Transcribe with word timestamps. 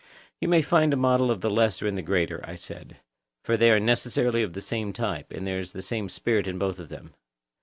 You 0.39 0.47
may 0.47 0.63
find 0.63 0.91
a 0.93 0.97
model 0.97 1.29
of 1.29 1.41
the 1.41 1.49
lesser 1.51 1.85
in 1.85 1.93
the 1.93 2.01
greater, 2.01 2.43
I 2.43 2.55
said; 2.55 2.97
for 3.43 3.55
they 3.55 3.69
are 3.69 3.79
necessarily 3.79 4.41
of 4.41 4.53
the 4.53 4.59
same 4.59 4.93
type, 4.93 5.31
and 5.31 5.45
there 5.45 5.59
is 5.59 5.73
the 5.73 5.83
same 5.83 6.09
spirit 6.09 6.47
in 6.47 6.57
both 6.57 6.79
of 6.79 6.89
them. 6.89 7.13